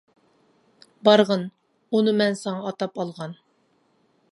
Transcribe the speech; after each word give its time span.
-بارغىن، 1.07 1.43
ئۇنى 1.97 2.15
مەن 2.23 2.39
ساڭا 2.41 2.65
ئاتاپ 2.71 3.01
ئالغان. 3.03 3.39